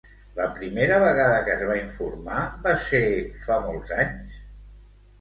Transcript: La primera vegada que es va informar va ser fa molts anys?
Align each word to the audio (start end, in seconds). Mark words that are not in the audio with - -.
La 0.37 0.45
primera 0.53 0.97
vegada 1.03 1.35
que 1.49 1.53
es 1.57 1.61
va 1.73 1.77
informar 1.83 2.41
va 2.67 2.75
ser 2.89 3.05
fa 3.47 3.63
molts 3.71 3.99
anys? 4.03 4.45